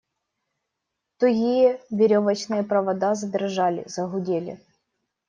[1.19, 4.59] Тугие веревочные провода задрожали, загудели.